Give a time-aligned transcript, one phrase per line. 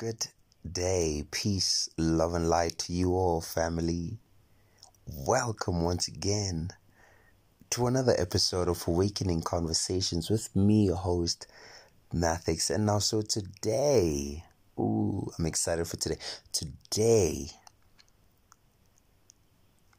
[0.00, 0.28] Good
[0.72, 4.16] day, peace, love, and light to you all, family.
[5.06, 6.70] Welcome once again
[7.68, 11.48] to another episode of Awakening Conversations with me, your host,
[12.14, 12.74] Mathics.
[12.74, 14.42] And now, so today,
[14.78, 16.16] ooh, I'm excited for today.
[16.50, 17.50] Today,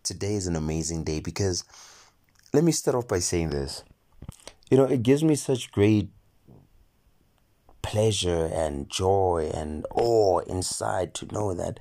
[0.02, 1.64] today is an amazing day because
[2.56, 3.84] let me start off by saying this.
[4.72, 6.10] You know, it gives me such great
[7.92, 11.78] pleasure and joy and awe inside to know that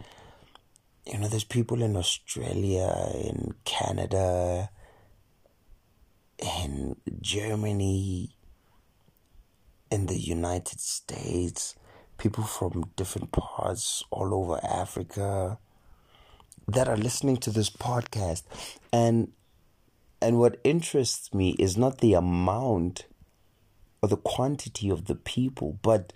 [1.06, 4.70] you know there's people in Australia, in Canada,
[6.40, 8.34] in Germany,
[9.92, 11.76] in the United States,
[12.18, 15.60] people from different parts all over Africa
[16.66, 18.42] that are listening to this podcast.
[18.92, 19.28] And
[20.20, 23.04] and what interests me is not the amount
[24.02, 26.12] or the quantity of the people, but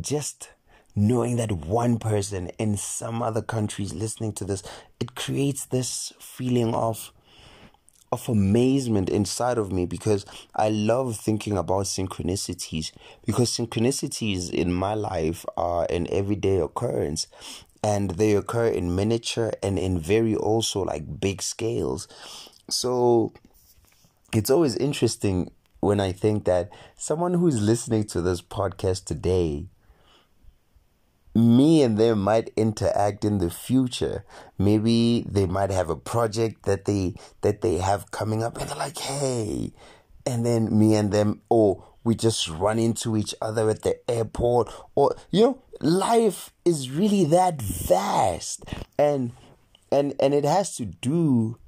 [0.00, 0.50] just
[0.94, 4.62] knowing that one person in some other countries listening to this,
[5.00, 7.12] it creates this feeling of
[8.10, 10.24] of amazement inside of me because
[10.54, 12.90] I love thinking about synchronicities
[13.26, 17.26] because synchronicities in my life are an everyday occurrence
[17.82, 22.08] and they occur in miniature and in very also like big scales.
[22.70, 23.32] So
[24.32, 29.68] it's always interesting when I think that someone who's listening to this podcast today,
[31.34, 34.24] me and them might interact in the future.
[34.58, 38.76] Maybe they might have a project that they that they have coming up and they're
[38.76, 39.72] like, hey,
[40.26, 44.72] and then me and them, or we just run into each other at the airport,
[44.94, 48.64] or you know, life is really that vast.
[48.98, 49.32] And
[49.92, 51.58] and and it has to do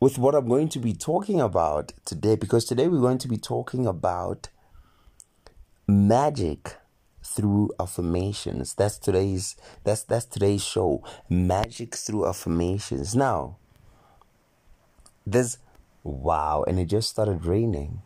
[0.00, 3.36] with what I'm going to be talking about today because today we're going to be
[3.36, 4.48] talking about
[5.86, 6.76] magic
[7.22, 8.74] through affirmations.
[8.74, 11.02] That's today's that's that's today's show.
[11.28, 13.16] Magic through affirmations.
[13.16, 13.56] Now,
[15.26, 15.58] there's
[16.04, 18.02] wow, and it just started raining.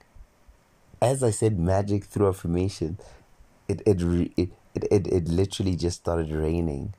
[1.00, 2.98] As I said, magic through affirmation,
[3.68, 6.94] it it it it, it, it literally just started raining.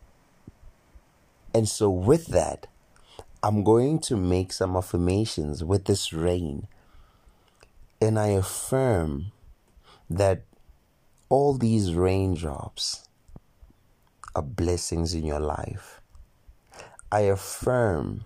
[1.56, 2.68] And so with that,
[3.46, 6.68] I'm going to make some affirmations with this rain.
[8.00, 9.34] And I affirm
[10.10, 10.44] that
[11.28, 13.10] all these raindrops
[14.34, 16.00] are blessings in your life.
[17.12, 18.24] I affirm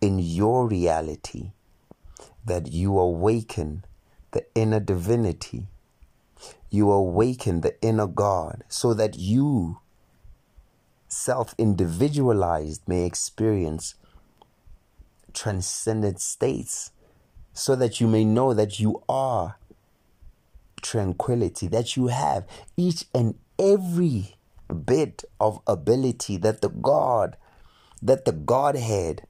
[0.00, 1.50] in your reality
[2.44, 3.84] that you awaken
[4.30, 5.66] the inner divinity.
[6.70, 9.78] You awaken the inner God so that you
[11.08, 13.94] self individualized may experience
[15.32, 16.90] transcendent states
[17.52, 19.58] so that you may know that you are
[20.82, 22.46] tranquility, that you have
[22.76, 24.36] each and every
[24.84, 27.36] bit of ability that the God,
[28.02, 29.26] that the Godhead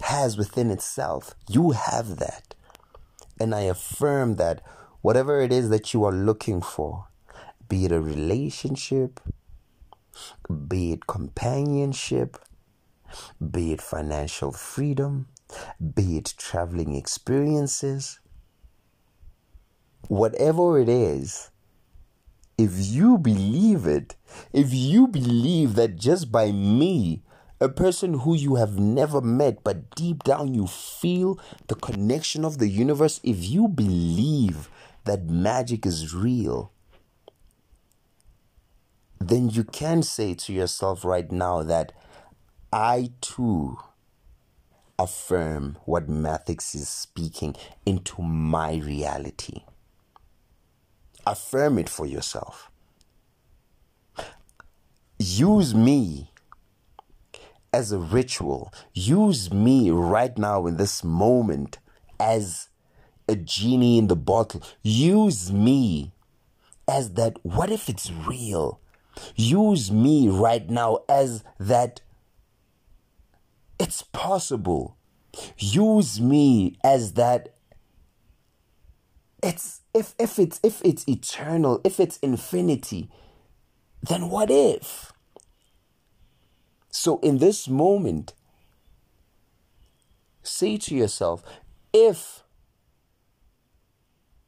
[0.00, 1.34] has within itself.
[1.48, 2.54] You have that.
[3.38, 4.62] And I affirm that
[5.02, 7.06] whatever it is that you are looking for,
[7.68, 9.20] be it a relationship,
[10.68, 12.38] be it companionship,
[13.50, 15.28] be it financial freedom,
[15.94, 18.20] be it traveling experiences,
[20.08, 21.50] whatever it is,
[22.58, 24.16] if you believe it,
[24.52, 27.22] if you believe that just by me,
[27.60, 31.38] a person who you have never met, but deep down you feel
[31.68, 34.68] the connection of the universe, if you believe
[35.04, 36.72] that magic is real,
[39.18, 41.92] then you can say to yourself right now that
[42.72, 43.78] I too
[44.98, 49.62] affirm what Mathics is speaking into my reality.
[51.26, 52.70] Affirm it for yourself.
[55.18, 56.30] Use me
[57.72, 58.72] as a ritual.
[58.94, 61.78] Use me right now in this moment
[62.20, 62.68] as
[63.28, 64.62] a genie in the bottle.
[64.82, 66.12] Use me
[66.86, 67.38] as that.
[67.44, 68.80] What if it's real?
[69.34, 72.00] Use me right now as that
[73.78, 74.96] it's possible.
[75.58, 77.54] Use me as that
[79.42, 83.10] it's if if it's if it's eternal, if it's infinity,
[84.02, 85.12] then what if?
[86.90, 88.32] So in this moment,
[90.42, 91.42] say to yourself,
[91.92, 92.42] if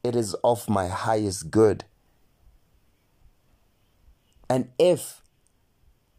[0.03, 1.85] it is of my highest good,
[4.48, 5.22] and if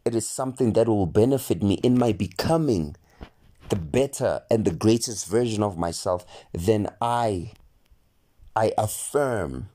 [0.04, 2.96] it is something that will benefit me in my becoming
[3.68, 7.52] the better and the greatest version of myself, then I
[8.56, 9.68] I affirm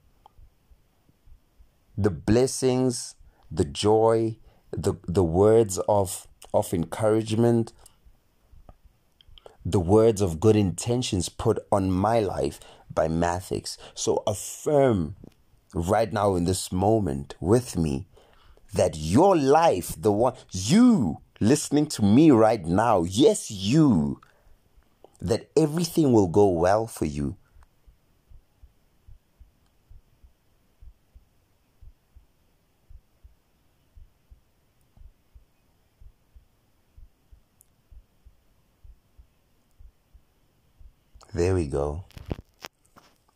[1.97, 3.15] the blessings,
[3.49, 4.37] the joy,
[4.71, 7.71] the, the words of, of encouragement,
[9.65, 12.59] the words of good intentions put on my life
[12.93, 13.77] by Mathics.
[13.93, 15.15] So affirm
[15.73, 18.07] right now in this moment with me
[18.75, 24.19] that your life, the one, you listening to me right now, yes, you,
[25.21, 27.37] that everything will go well for you.
[41.33, 42.05] There we go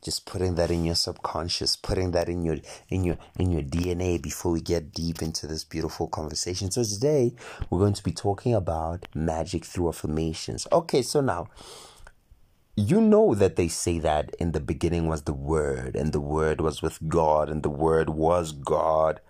[0.10, 2.58] just putting that in your subconscious putting that in your
[2.90, 6.72] in your in your dna before we get deep into this beautiful conversation.
[6.72, 7.36] So today
[7.70, 10.66] we're going to be talking about magic through affirmations.
[10.72, 11.48] Okay so now
[12.76, 16.60] you know that they say that in the beginning was the word and the word
[16.60, 19.22] was with god and the word was god.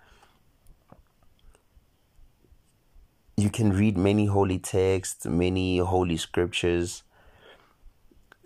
[3.36, 7.02] You can read many holy texts many holy scriptures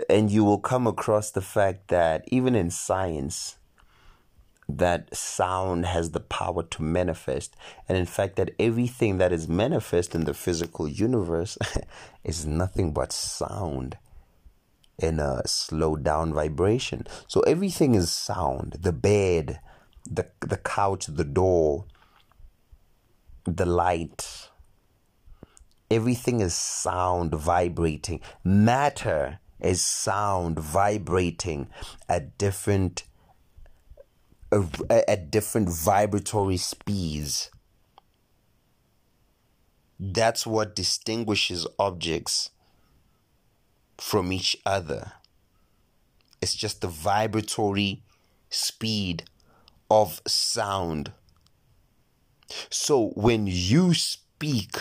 [0.08, 3.58] and you will come across the fact that even in science
[4.68, 7.54] that sound has the power to manifest.
[7.88, 11.58] And in fact that everything that is manifest in the physical universe
[12.24, 13.98] is nothing but sound
[14.98, 17.06] in a slow down vibration.
[17.26, 18.78] So everything is sound.
[18.80, 19.60] The bed
[20.10, 21.86] the the couch the door
[23.44, 24.50] the light
[25.90, 28.20] everything is sound vibrating.
[28.42, 31.68] Matter is sound vibrating
[32.08, 33.04] at different
[34.88, 37.50] at different vibratory speeds.
[39.98, 42.50] That's what distinguishes objects
[43.98, 45.12] from each other.
[46.40, 48.02] It's just the vibratory
[48.50, 49.24] speed
[49.90, 51.12] of sound.
[52.70, 54.76] So when you speak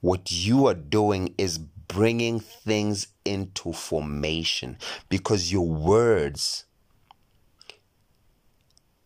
[0.00, 4.78] what you are doing is bringing things into formation
[5.08, 6.64] because your words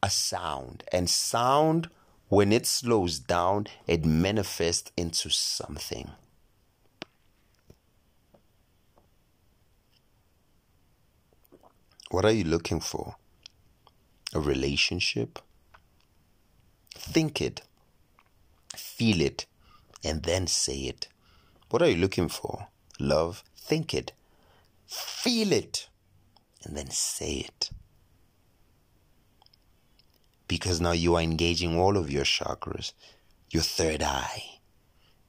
[0.02, 0.84] are sound.
[0.92, 1.90] And sound
[2.28, 6.10] when it slows down it manifests into something.
[12.10, 13.16] What are you looking for?
[14.34, 15.38] A relationship?
[16.94, 17.62] Think it
[19.00, 19.46] feel it
[20.04, 21.08] and then say it
[21.70, 22.66] what are you looking for?
[22.98, 23.44] Love?
[23.56, 24.12] Think it.
[24.86, 25.88] Feel it.
[26.64, 27.70] And then say it.
[30.48, 32.92] Because now you are engaging all of your chakras.
[33.50, 34.58] Your third eye.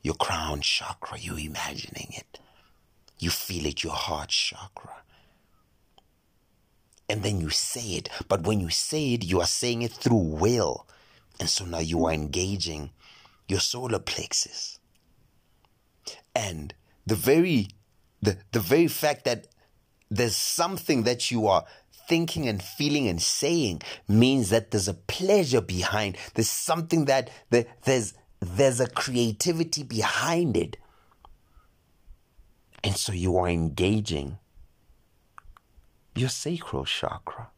[0.01, 1.19] Your crown chakra.
[1.19, 2.39] You're imagining it.
[3.19, 5.03] You feel it, your heart chakra.
[7.07, 8.09] And then you say it.
[8.27, 10.87] But when you say it, you are saying it through will.
[11.39, 12.89] And so now you are engaging
[13.47, 14.79] your solar plexus
[16.36, 16.74] and
[17.06, 17.68] the very
[18.22, 19.48] the the very fact that
[20.10, 21.66] there's something that you are
[22.07, 26.18] thinking and feeling and saying means that there's a pleasure behind.
[26.33, 30.78] There's something that, that there's there's a creativity behind it.
[32.83, 34.39] And so you are engaging
[36.16, 37.50] your sacral chakra.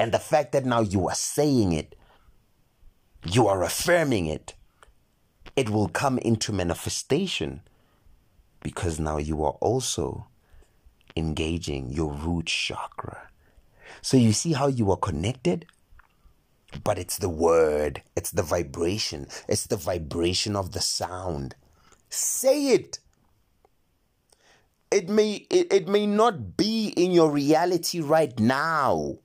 [0.00, 1.94] And the fact that now you are saying it
[3.28, 4.54] you are affirming it
[5.56, 7.60] it will come into manifestation
[8.66, 10.26] because now you are also
[11.14, 13.28] engaging your root chakra.
[14.02, 15.66] So you see how you are connected?
[16.82, 21.54] But it's the word, it's the vibration, it's the vibration of the sound.
[22.10, 22.98] Say it.
[24.90, 29.18] It may it, it may not be in your reality right now.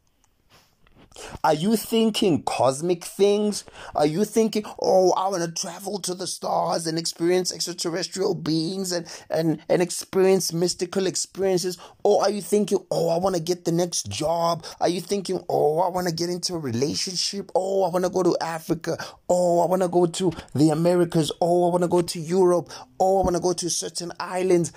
[1.43, 3.65] Are you thinking cosmic things?
[3.95, 8.91] Are you thinking, oh, I want to travel to the stars and experience extraterrestrial beings
[8.91, 11.77] and, and, and experience mystical experiences?
[12.03, 14.65] Or are you thinking, oh, I want to get the next job?
[14.79, 17.51] Are you thinking, oh, I want to get into a relationship?
[17.55, 18.97] Oh, I want to go to Africa.
[19.29, 21.31] Oh, I want to go to the Americas.
[21.41, 22.69] Oh, I want to go to Europe.
[22.99, 24.71] Oh, I want to go to certain islands.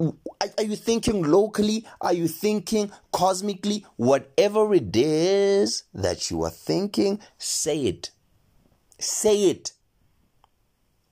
[0.00, 1.86] Are you thinking locally?
[2.00, 3.86] Are you thinking cosmically?
[3.96, 8.10] Whatever it is that you are thinking, say it.
[8.98, 9.72] Say it.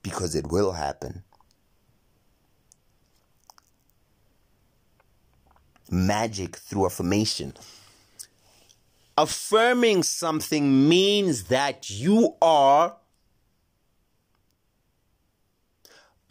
[0.01, 1.23] Because it will happen.
[5.89, 7.53] Magic through affirmation.
[9.17, 12.97] Affirming something means that you are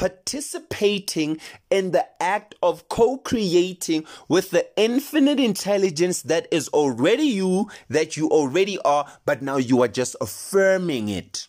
[0.03, 1.39] participating
[1.71, 8.17] in the act of co creating with the infinite intelligence that is already you, that
[8.17, 11.47] you already are, but now you are just affirming it.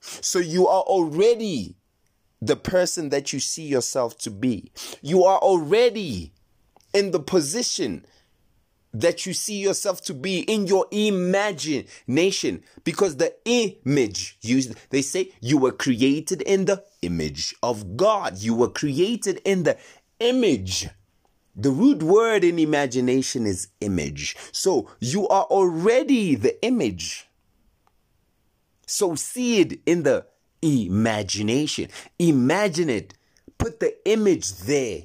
[0.00, 1.76] So you are already
[2.42, 4.70] the person that you see yourself to be.
[5.00, 6.34] You are already
[6.92, 8.04] in the position
[8.94, 12.62] that you see yourself to be in your imagination.
[12.84, 18.38] Because the image you they say you were created in the image of God.
[18.38, 19.78] You were created in the
[20.20, 20.88] image.
[21.54, 24.36] The root word in imagination is image.
[24.52, 27.28] So you are already the image.
[28.86, 30.26] So see it in the
[30.62, 31.88] imagination.
[32.18, 33.14] Imagine it.
[33.58, 35.04] Put the image there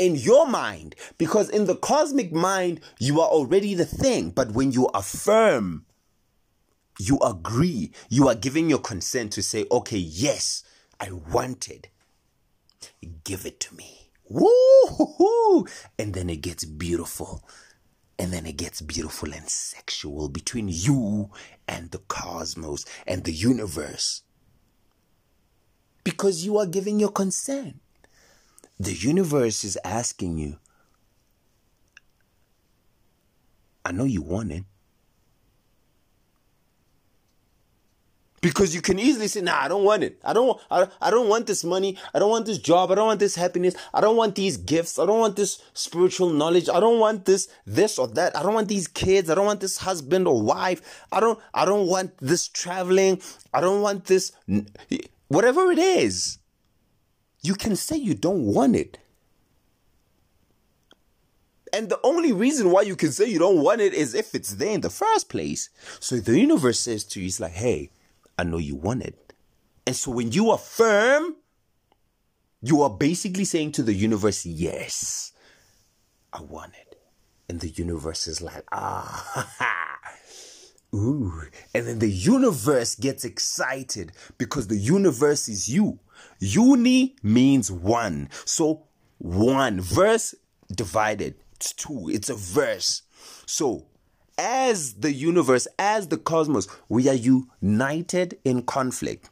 [0.00, 4.30] in your mind because in the cosmic mind you are already the thing.
[4.30, 5.86] But when you affirm
[6.98, 10.62] you agree you are giving your consent to say okay yes
[11.00, 11.88] i want it
[13.24, 14.10] give it to me.
[14.28, 15.66] Woo-hoo-hoo.
[15.98, 17.42] and then it gets beautiful.
[18.18, 21.30] And then it gets beautiful and sexual between you
[21.66, 24.22] and the cosmos and the universe.
[26.04, 27.80] Because you are giving your consent
[28.80, 30.56] the universe is asking you,
[33.84, 34.64] I know you want it.
[38.40, 40.18] Because you can easily say, nah, I don't want it.
[40.24, 41.98] I don't, I, I don't want this money.
[42.14, 42.90] I don't want this job.
[42.90, 43.74] I don't want this happiness.
[43.92, 44.98] I don't want these gifts.
[44.98, 46.70] I don't want this spiritual knowledge.
[46.70, 48.34] I don't want this, this or that.
[48.34, 49.28] I don't want these kids.
[49.28, 51.04] I don't want this husband or wife.
[51.12, 53.20] I don't, I don't want this traveling.
[53.52, 54.32] I don't want this,
[55.28, 56.38] whatever it is.
[57.42, 58.98] You can say you don't want it.
[61.72, 64.54] And the only reason why you can say you don't want it is if it's
[64.54, 65.70] there in the first place.
[66.00, 67.90] So the universe says to you, it's like, hey,
[68.38, 69.34] I know you want it.
[69.86, 71.36] And so when you affirm,
[72.62, 75.32] you are basically saying to the universe, yes,
[76.32, 77.00] I want it.
[77.48, 79.98] And the universe is like, ah,
[80.94, 81.42] ooh.
[81.74, 85.98] And then the universe gets excited because the universe is you.
[86.38, 88.28] Uni means one.
[88.44, 88.86] So
[89.18, 90.34] one verse
[90.74, 91.34] divided.
[91.56, 92.08] It's two.
[92.10, 93.02] It's a verse.
[93.46, 93.86] So
[94.38, 99.28] as the universe, as the cosmos, we are united in conflict.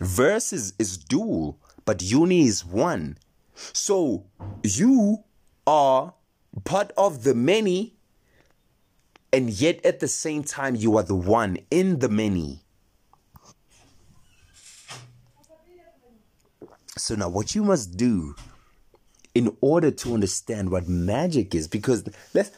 [0.00, 3.18] Verse is, is dual, but uni is one.
[3.54, 4.26] So
[4.62, 5.24] you
[5.66, 6.14] are
[6.64, 7.96] part of the many,
[9.32, 12.64] and yet at the same time, you are the one in the many.
[17.00, 18.34] So now, what you must do
[19.34, 22.04] in order to understand what magic is, because
[22.34, 22.50] let's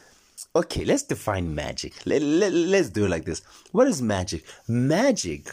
[0.55, 1.93] okay, let's define magic.
[2.05, 3.41] Let, let, let's do it like this.
[3.71, 4.43] What is magic?
[4.67, 5.49] Magic.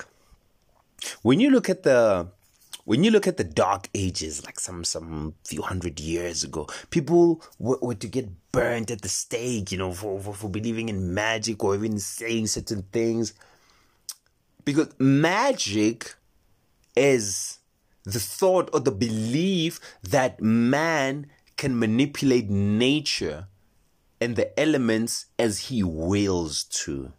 [1.22, 2.28] When you look at the
[2.84, 7.42] when you look at the dark ages, like some some few hundred years ago, people
[7.58, 11.14] were, were to get burnt at the stake, you know, for, for, for believing in
[11.14, 13.34] magic or even saying certain things.
[14.64, 16.14] Because magic
[16.96, 17.59] is
[18.04, 21.26] the thought or the belief that man
[21.56, 23.46] can manipulate nature
[24.20, 27.12] and the elements as he wills to.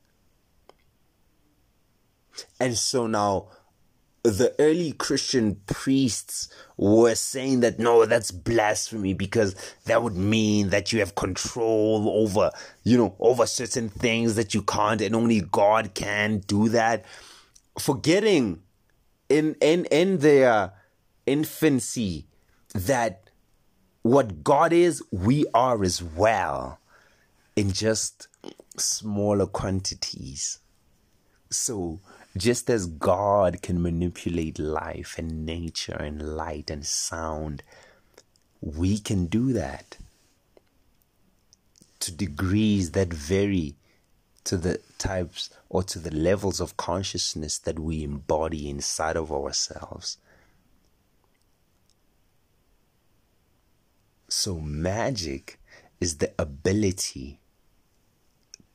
[2.59, 3.49] And so now
[4.23, 10.93] the early Christian priests were saying that no, that's blasphemy because that would mean that
[10.93, 12.51] you have control over,
[12.83, 17.05] you know, over certain things that you can't and only God can do that.
[17.79, 18.61] Forgetting
[19.31, 20.73] in in in their
[21.25, 22.25] infancy
[22.73, 23.29] that
[24.01, 26.79] what God is, we are as well
[27.55, 28.27] in just
[28.77, 30.59] smaller quantities.
[31.49, 31.99] So,
[32.35, 37.61] just as God can manipulate life and nature and light and sound,
[38.61, 39.97] we can do that
[41.99, 43.75] to degrees that vary
[44.45, 50.17] to the types or to the levels of consciousness that we embody inside of ourselves.
[54.29, 55.59] So, magic
[55.99, 57.39] is the ability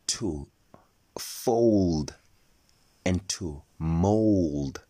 [0.09, 0.49] to
[1.19, 2.17] fold
[3.05, 4.83] and to mold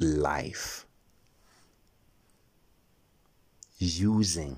[0.00, 0.86] life
[3.78, 4.56] using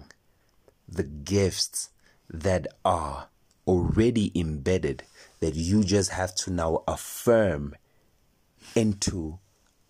[0.89, 1.91] the gifts
[2.31, 3.29] that are
[3.69, 5.05] already embedded
[5.41, 7.75] that you just have to now affirm
[8.75, 9.39] into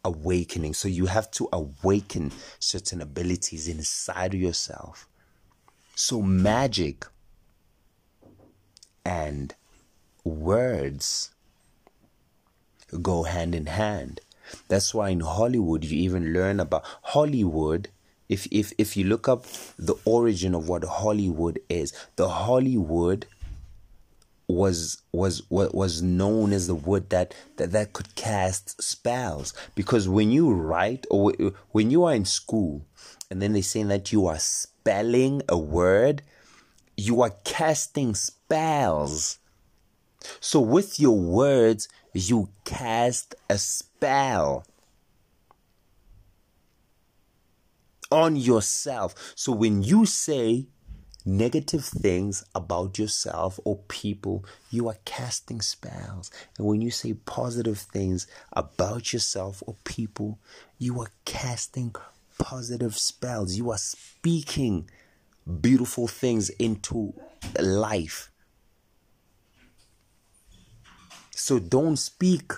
[0.05, 0.75] awakening.
[0.75, 5.09] So you have to awaken certain abilities inside yourself.
[5.95, 7.07] So magic
[9.05, 9.55] and
[10.25, 11.31] words
[13.03, 14.21] go hand in hand
[14.69, 17.89] That's why in Hollywood you even learn about Hollywood.
[18.29, 19.45] If if if you look up
[19.79, 23.27] the origin of what Hollywood is, the Hollywood
[24.49, 29.53] was was was known as the wood that, that that could cast spells.
[29.75, 31.33] Because when you write or
[31.71, 32.87] when you are in school
[33.31, 36.23] and then they saying that you are spelling a word
[36.97, 39.39] you are casting spells.
[40.41, 44.67] So with your words you cast a spell
[48.11, 49.15] on yourself.
[49.37, 50.67] So when you say
[51.25, 56.31] negative things about yourself or people, you are casting spells.
[56.57, 60.39] And when you say positive things about yourself or people,
[60.79, 61.95] you are casting
[62.39, 63.57] positive spells.
[63.57, 64.89] You are speaking
[65.61, 67.15] beautiful things into
[67.61, 68.31] life.
[71.31, 72.53] So don't speak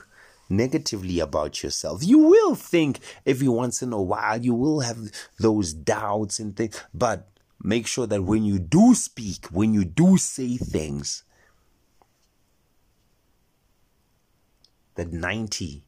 [0.49, 2.05] negatively about yourself.
[2.05, 4.99] You will think every once in a while, you will have
[5.39, 7.30] those doubts and things, but
[7.63, 11.25] make sure that when you do speak, when you do say things,
[14.95, 15.83] that 90%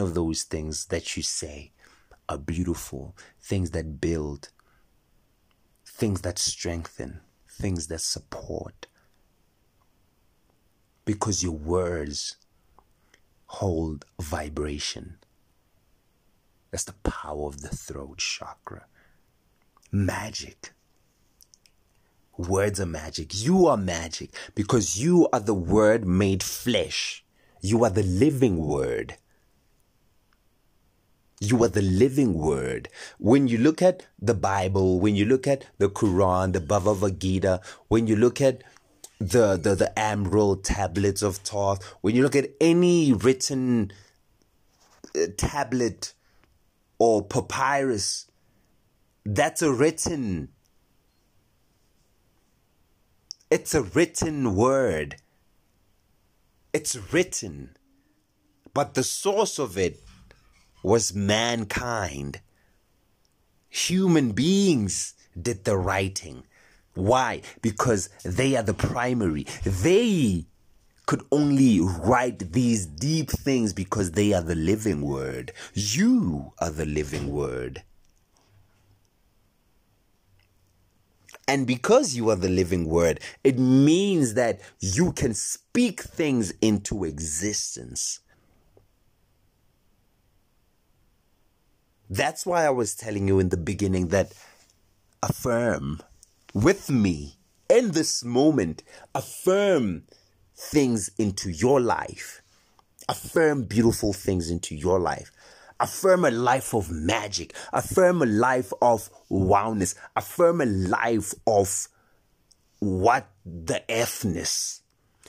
[0.00, 1.72] of those things that you say
[2.28, 4.48] are beautiful, things that build,
[5.86, 8.86] things that strengthen, things that support.
[11.04, 12.36] Because your words
[13.46, 15.18] hold vibration.
[16.70, 18.86] That's the power of the throat chakra.
[19.92, 20.72] Magic.
[22.36, 23.32] Words are magic.
[23.32, 27.24] You are magic because you are the word made flesh.
[27.60, 29.16] You are the living word.
[31.40, 32.88] You are the living word.
[33.18, 37.60] When you look at the Bible, when you look at the Quran, the Bhagavad Gita,
[37.88, 38.62] when you look at
[39.18, 43.92] the, the, the emerald tablets of Thoth, when you look at any written
[45.14, 46.14] uh, tablet
[46.98, 48.26] or papyrus,
[49.24, 50.48] that's a written
[53.54, 55.14] it's a written word.
[56.72, 57.76] It's written.
[58.74, 60.00] But the source of it
[60.82, 62.40] was mankind.
[63.68, 66.42] Human beings did the writing.
[66.94, 67.42] Why?
[67.62, 69.46] Because they are the primary.
[69.62, 70.46] They
[71.06, 75.52] could only write these deep things because they are the living word.
[75.74, 77.84] You are the living word.
[81.46, 87.04] And because you are the living word, it means that you can speak things into
[87.04, 88.20] existence.
[92.08, 94.32] That's why I was telling you in the beginning that
[95.22, 96.00] affirm
[96.54, 98.82] with me in this moment,
[99.14, 100.04] affirm
[100.54, 102.42] things into your life,
[103.08, 105.32] affirm beautiful things into your life.
[105.84, 107.54] Affirm a life of magic.
[107.70, 109.94] Affirm a life of wowness.
[110.16, 111.88] Affirm a life of
[112.78, 114.80] what the Fness.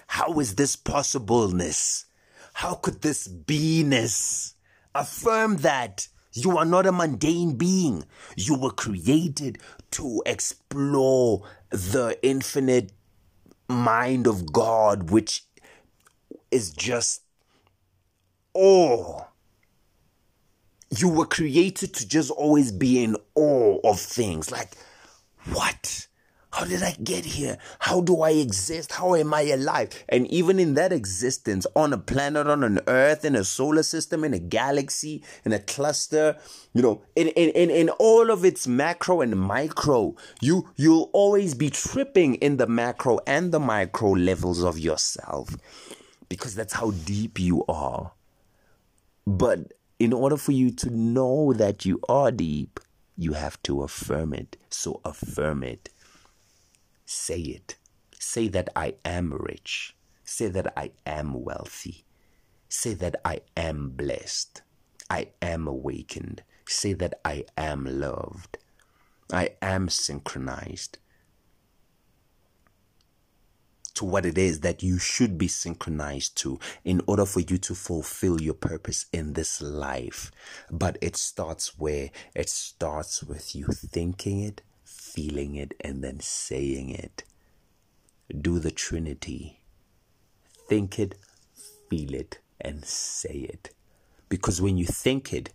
[0.08, 2.06] How is this possibleness?
[2.54, 4.54] How could this beiness?
[4.94, 8.06] Affirm that you are not a mundane being.
[8.38, 9.58] You were created
[9.92, 12.94] to explore the infinite
[13.68, 15.44] mind of God, which
[16.50, 17.24] is just
[18.54, 19.26] awe
[20.98, 24.52] you were created to just always be in awe of things.
[24.52, 24.72] Like,
[25.52, 26.08] what?
[26.52, 27.58] How did I get here?
[27.80, 28.94] How do I exist?
[28.94, 29.90] How am I alive?
[30.08, 34.24] And even in that existence, on a planet, on an earth, in a solar system,
[34.24, 36.38] in a galaxy, in a cluster,
[36.74, 41.56] you know, in, in, in, in all of its macro and micro, you, you'll always
[41.56, 45.58] be tripping in the macro and the micro levels of yourself
[46.30, 48.14] because that's how deep you are.
[49.28, 52.80] But in order for you to know that you are deep,
[53.18, 54.58] you have to affirm it.
[54.70, 55.90] So affirm it.
[57.06, 57.76] Say it.
[58.20, 59.96] Say that I am rich.
[60.24, 62.04] Say that I am wealthy.
[62.68, 64.64] Say that I am blessed.
[65.10, 66.44] I am awakened.
[66.68, 68.58] Say that I am loved.
[69.32, 70.98] I am synchronized
[73.96, 77.74] to what it is that you should be synchronized to in order for you to
[77.74, 80.32] fulfill your purpose in this life.
[80.70, 86.90] But it starts where it starts with you thinking it, feeling it, and then saying
[86.90, 87.24] it.
[88.42, 89.62] Do the Trinity.
[90.68, 91.16] Think it,
[91.90, 93.74] feel it, and say it.
[94.30, 95.52] Because when you think it,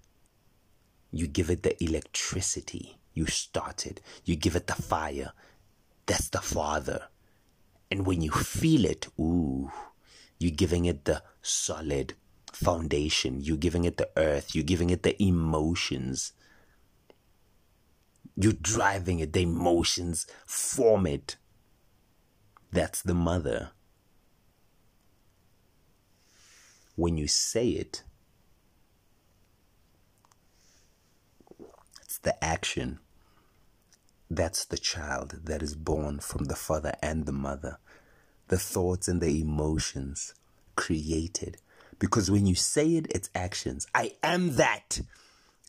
[1.10, 2.98] you give it the electricity.
[3.12, 4.00] You start it.
[4.24, 5.32] You give it the fire.
[6.06, 7.09] That's the Father.
[7.90, 9.70] And when you feel it, ooh,
[10.38, 12.14] you're giving it the solid
[12.52, 16.32] foundation, you're giving it the earth, you're giving it the emotions.
[18.36, 21.36] You're driving it, the emotions form it.
[22.72, 23.72] That's the mother.
[26.94, 28.02] When you say it,
[32.02, 33.00] it's the action.
[34.30, 37.78] That's the child that is born from the father and the mother.
[38.46, 40.34] The thoughts and the emotions
[40.76, 41.56] created.
[41.98, 43.88] Because when you say it, it's actions.
[43.92, 45.00] I am that.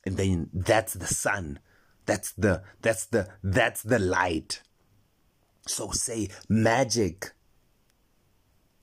[0.06, 1.60] And then that's the sun.
[2.06, 4.62] That's the that's the that's the light.
[5.68, 7.32] So say magic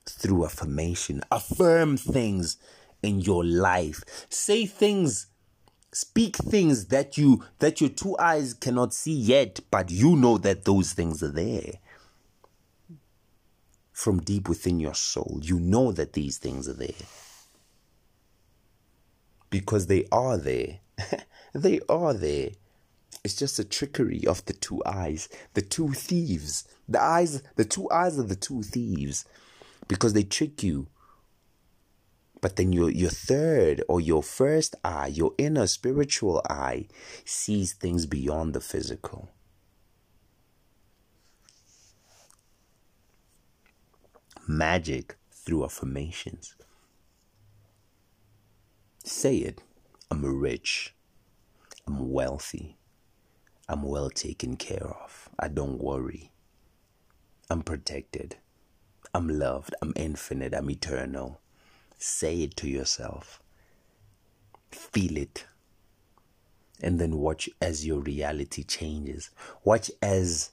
[0.05, 1.21] through affirmation.
[1.31, 2.57] Affirm things
[3.01, 4.03] in your life.
[4.29, 5.27] Say things
[5.91, 10.65] speak things that you that your two eyes cannot see yet but you know that
[10.65, 11.73] those things are there.
[13.91, 17.05] From deep within your soul you know that these things are there.
[19.49, 20.79] Because they are there.
[21.53, 22.49] They are there.
[23.23, 26.65] It's just a trickery of the two eyes, the two thieves.
[26.87, 29.25] The eyes, the two eyes of the two thieves,
[29.87, 30.87] because they trick you.
[32.41, 36.87] But then your your third or your first eye, your inner spiritual eye,
[37.25, 39.29] sees things beyond the physical.
[44.47, 46.55] Magic through affirmations.
[49.03, 49.61] Say it.
[50.09, 50.95] I'm rich.
[51.85, 52.77] I'm wealthy.
[53.67, 55.29] I'm well taken care of.
[55.37, 56.31] I don't worry.
[57.49, 58.37] I'm protected.
[59.13, 59.75] I'm loved.
[59.81, 60.53] I'm infinite.
[60.53, 61.41] I'm eternal.
[61.99, 63.43] Say it to yourself.
[64.71, 65.45] Feel it.
[66.81, 69.29] And then watch as your reality changes.
[69.65, 70.51] Watch as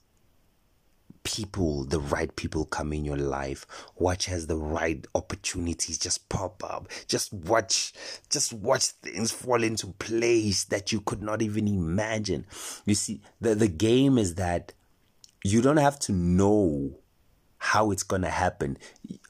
[1.23, 3.65] people, the right people come in your life.
[3.95, 6.89] Watch as the right opportunities just pop up.
[7.07, 7.93] Just watch,
[8.29, 12.45] just watch things fall into place that you could not even imagine.
[12.85, 14.73] You see, the, the game is that
[15.45, 16.99] you don't have to know
[17.59, 18.79] how it's going to happen.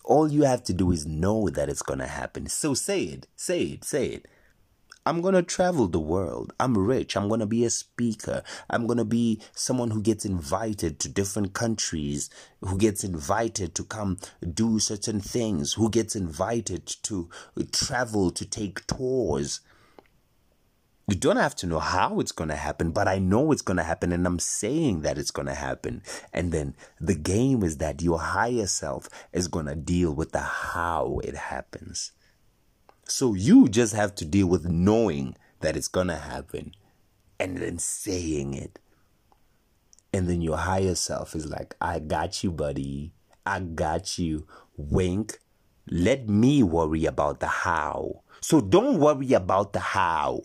[0.04, 2.48] All you have to do is know that it's going to happen.
[2.48, 4.26] So say it, say it, say it.
[5.06, 6.52] I'm going to travel the world.
[6.58, 7.16] I'm rich.
[7.16, 8.42] I'm going to be a speaker.
[8.68, 12.28] I'm going to be someone who gets invited to different countries,
[12.60, 14.18] who gets invited to come
[14.52, 17.30] do certain things, who gets invited to
[17.70, 19.60] travel, to take tours.
[21.08, 23.76] You don't have to know how it's going to happen, but I know it's going
[23.76, 26.02] to happen and I'm saying that it's going to happen.
[26.32, 30.40] And then the game is that your higher self is going to deal with the
[30.40, 32.10] how it happens.
[33.04, 36.72] So you just have to deal with knowing that it's going to happen
[37.38, 38.80] and then saying it.
[40.12, 43.12] And then your higher self is like, I got you, buddy.
[43.44, 44.48] I got you.
[44.76, 45.38] Wink.
[45.88, 48.22] Let me worry about the how.
[48.40, 50.42] So don't worry about the how.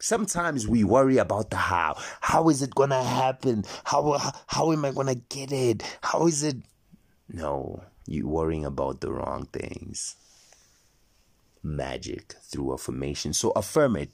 [0.00, 1.94] Sometimes we worry about the how.
[2.20, 3.64] How is it going to happen?
[3.84, 5.82] How, how, how am I going to get it?
[6.02, 6.56] How is it?
[7.28, 10.16] No, you're worrying about the wrong things
[11.62, 13.32] magic through affirmation.
[13.32, 14.10] So affirm it.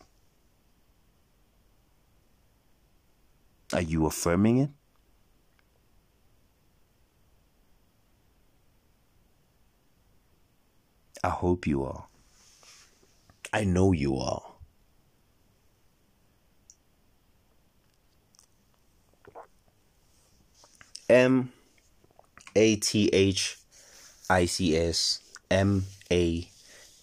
[3.72, 4.70] Are you affirming it?
[11.22, 12.06] I hope you are.
[13.52, 14.55] I know you are.
[21.08, 21.52] M
[22.56, 23.58] A T H
[24.28, 26.48] I C S M A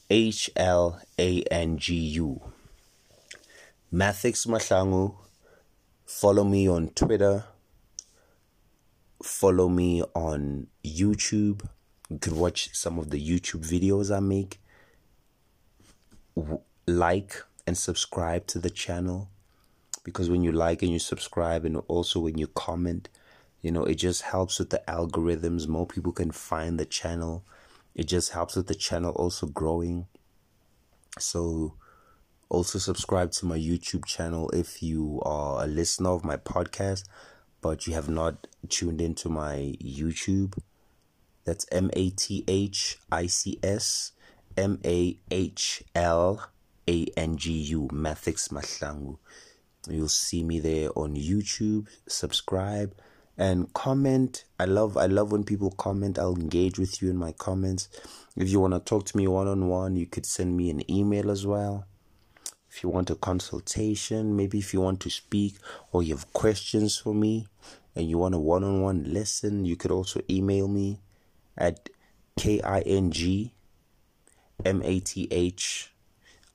[0.10, 2.42] H L A N G U.
[3.94, 5.16] Mathics Mahlangu.
[6.06, 7.46] Follow me on Twitter.
[9.24, 11.66] Follow me on YouTube.
[12.10, 14.60] You could watch some of the YouTube videos I make.
[16.86, 19.30] Like and subscribe to the channel
[20.04, 23.08] because when you like and you subscribe, and also when you comment,
[23.64, 25.68] you know, it just helps with the algorithms.
[25.68, 27.44] More people can find the channel.
[27.96, 30.06] It just helps with the channel also growing.
[31.18, 31.74] So
[32.50, 37.04] also subscribe to my youtube channel if you are a listener of my podcast
[37.62, 40.56] but you have not tuned into my youtube.
[41.46, 42.22] That's m-a-t-h-i-c-s
[44.56, 45.08] m-a-h-l-a-n-g-u
[47.88, 49.18] mathics mahlangu.
[49.90, 51.88] You'll see me there on youtube.
[52.08, 52.94] Subscribe
[53.38, 54.46] and comment.
[54.60, 56.20] I love i love when people comment.
[56.20, 57.90] I'll engage with you in my comments.
[58.36, 61.46] If you want to talk to me one-on-one you could send me an email as
[61.46, 61.86] well.
[62.70, 65.56] If you want a consultation maybe if you want to speak
[65.92, 67.48] or you have questions for me
[67.96, 71.00] and you want a one-on-one lesson you could also email me
[71.58, 71.90] at
[72.36, 72.62] king
[74.66, 75.94] M A T H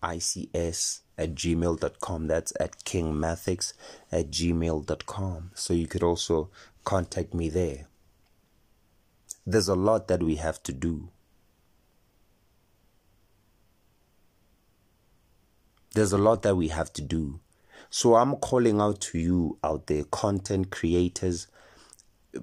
[0.03, 2.27] I C S at gmail.com.
[2.27, 3.75] That's at kingmathics
[4.11, 5.51] at gmail.com.
[5.55, 6.51] So you could also
[6.85, 7.87] contact me there.
[9.47, 11.09] There's a lot that we have to do.
[15.95, 17.41] There's a lot that we have to do.
[17.91, 21.49] So I'm calling out to you out there, content creators,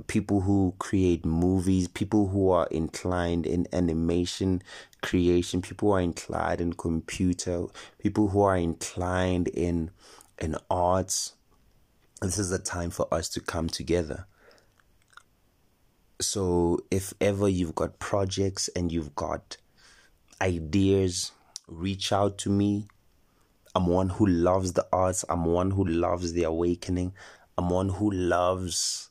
[0.08, 4.62] people who create movies, people who are inclined in animation
[5.02, 7.66] creation, people who are inclined in computer,
[8.00, 9.92] people who are inclined in
[10.40, 11.34] in arts.
[12.22, 14.26] This is the time for us to come together.
[16.20, 19.58] So if ever you've got projects and you've got
[20.42, 21.32] ideas,
[21.68, 22.88] reach out to me.
[23.76, 25.26] I'm one who loves the arts.
[25.30, 27.14] I'm one who loves the awakening.
[27.58, 29.10] I'm one who loves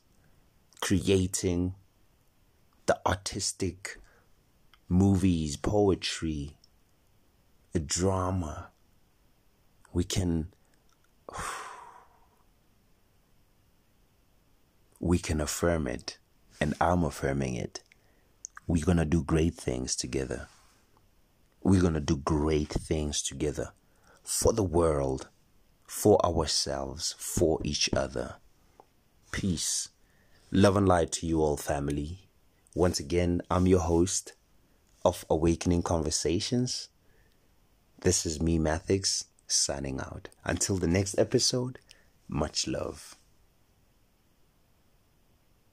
[0.85, 1.73] creating
[2.85, 3.99] the artistic
[4.87, 6.57] movies, poetry,
[7.73, 8.69] a drama.
[9.93, 10.53] We can
[14.99, 16.19] we can affirm it
[16.61, 17.81] and I'm affirming it.
[18.67, 20.49] We're going to do great things together.
[21.63, 23.71] We're going to do great things together
[24.21, 25.29] for the world,
[25.87, 28.35] for ourselves, for each other.
[29.31, 29.89] Peace.
[30.55, 32.29] Love and light to you all, family.
[32.73, 34.35] Once again, I'm your host
[35.03, 36.87] of Awakening Conversations.
[37.99, 40.29] This is me, Mathics, signing out.
[40.45, 41.79] Until the next episode,
[42.29, 43.14] much love.